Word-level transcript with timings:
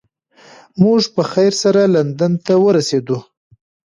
موږ 0.81 1.01
په 1.15 1.21
خیر 1.31 1.53
سره 1.63 1.81
لندن 1.95 2.33
ته 2.45 2.53
ورسیدو. 2.65 3.17